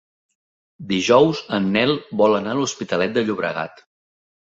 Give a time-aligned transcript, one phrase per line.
[0.91, 3.85] Dijous en Nel vol anar a l'Hospitalet de Llobregat.